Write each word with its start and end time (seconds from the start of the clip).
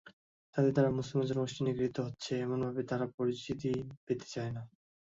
তাদের 0.55 0.71
দ্বারা 0.73 0.97
মুসলমান 0.97 1.25
জনগোষ্ঠী 1.29 1.61
নিগৃহীত 1.63 1.97
হচ্ছে—এমনভাবে 1.99 2.81
তারা 2.91 3.05
পরিচিতি 3.17 3.71
পেতে 4.05 4.27
চায় 4.33 4.51
না। 4.55 4.61